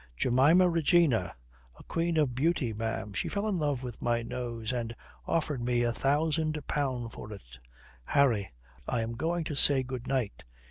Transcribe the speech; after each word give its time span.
"Jemima 0.17 0.67
Regina. 0.67 1.35
A 1.77 1.83
queen 1.83 2.17
of 2.17 2.33
beauty, 2.33 2.73
ma'am. 2.73 3.13
She 3.13 3.27
fell 3.29 3.47
in 3.47 3.59
love 3.59 3.83
with 3.83 4.01
my 4.01 4.23
nose. 4.23 4.73
And 4.73 4.95
offered 5.27 5.61
me 5.61 5.83
a 5.83 5.93
thousand 5.93 6.57
pound 6.65 7.11
for 7.11 7.31
it." 7.31 7.59
"Harry! 8.05 8.51
I 8.87 9.01
am 9.01 9.13
going 9.13 9.43
to 9.43 9.53
say 9.53 9.83
good 9.83 10.07
night." 10.07 10.43